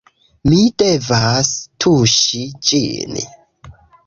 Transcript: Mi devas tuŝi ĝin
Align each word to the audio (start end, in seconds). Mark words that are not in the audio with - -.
Mi 0.53 0.61
devas 0.83 1.51
tuŝi 1.85 2.43
ĝin 2.71 3.23